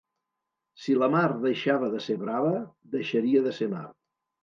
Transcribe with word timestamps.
Si 0.85 0.95
la 1.01 1.09
mar 1.17 1.27
deixava 1.45 1.91
de 1.93 2.01
ser 2.09 2.17
brava, 2.25 2.57
deixaria 2.99 3.49
de 3.51 3.59
ser 3.63 3.73
mar. 3.79 3.89